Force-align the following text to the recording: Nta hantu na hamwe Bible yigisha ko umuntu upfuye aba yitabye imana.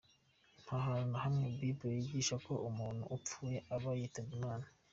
Nta 0.63 0.77
hantu 0.85 1.07
na 1.11 1.19
hamwe 1.25 1.45
Bible 1.59 1.93
yigisha 1.97 2.35
ko 2.45 2.53
umuntu 2.69 3.03
upfuye 3.15 3.57
aba 3.75 3.91
yitabye 3.99 4.33
imana. 4.39 4.65